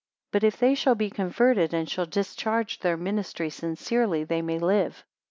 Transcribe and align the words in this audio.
But 0.31 0.43
if 0.43 0.57
they 0.57 0.73
shall 0.73 0.95
be 0.95 1.11
converted, 1.11 1.75
and 1.75 1.87
shall 1.87 2.07
discharge 2.07 2.79
their 2.79 2.97
ministry 2.97 3.51
sincerely, 3.51 4.23
they 4.23 4.41
may 4.41 4.57
live. 4.57 5.05